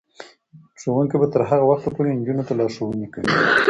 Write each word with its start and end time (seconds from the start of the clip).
ښوونکې 0.79 1.17
به 1.21 1.27
تر 1.33 1.41
هغه 1.49 1.65
وخته 1.71 1.89
پورې 1.95 2.17
نجونو 2.19 2.43
ته 2.47 2.53
لارښوونې 2.59 3.07
کوي. 3.13 3.31